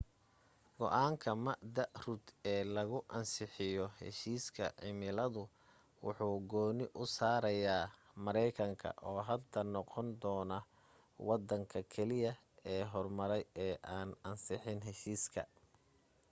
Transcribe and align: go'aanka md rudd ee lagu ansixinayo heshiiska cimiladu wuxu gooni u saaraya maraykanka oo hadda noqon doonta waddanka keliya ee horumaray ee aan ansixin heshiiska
go'aanka 0.77 1.29
md 1.47 1.75
rudd 2.03 2.25
ee 2.51 2.63
lagu 2.75 2.97
ansixinayo 3.17 3.85
heshiiska 3.99 4.63
cimiladu 4.81 5.41
wuxu 6.05 6.27
gooni 6.51 6.85
u 7.01 7.03
saaraya 7.17 7.75
maraykanka 8.25 8.89
oo 9.09 9.19
hadda 9.29 9.59
noqon 9.73 10.07
doonta 10.21 10.57
waddanka 11.27 11.79
keliya 11.93 12.31
ee 12.71 12.83
horumaray 12.91 13.43
ee 13.65 13.73
aan 13.95 14.09
ansixin 14.29 14.79
heshiiska 14.87 15.41